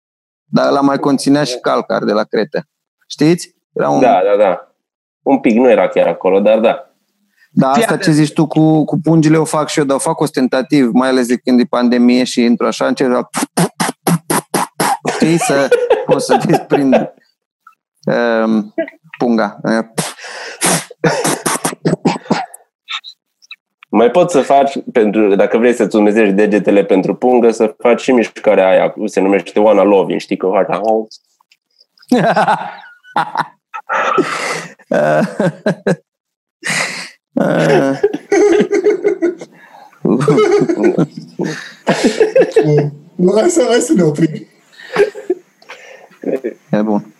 [0.43, 2.63] Dar ăla mai conținea și calcar de la crete.
[3.07, 3.55] Știți?
[3.73, 3.99] Era un...
[3.99, 4.75] da, da, da.
[5.21, 6.92] Un pic nu era chiar acolo, dar da.
[7.55, 8.03] Da, Fii asta atent.
[8.03, 11.09] ce zici tu cu, cu pungile o fac și eu, dar o fac ostentativ, mai
[11.09, 13.29] ales de când e pandemie și intru așa, încerc la...
[15.13, 15.67] Știi, să
[16.05, 17.13] poți să desprind
[18.05, 18.73] um,
[19.17, 19.59] punga.
[23.89, 28.11] Mai poți să faci, pentru, dacă vrei să-ți umezești degetele pentru pungă, să faci și
[28.11, 30.67] mișcarea aia, se numește Oana Lovin, știi că faci
[37.33, 37.99] au, Uh,
[43.15, 44.47] Nu, hai să, hai să ne oprim.
[46.71, 47.13] e bun.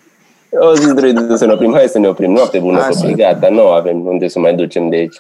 [0.50, 3.16] O zis droidul să ne oprim, hai să ne oprim, noapte bună Hai să- copii,
[3.16, 5.16] gata, nu avem unde să mai ducem de aici.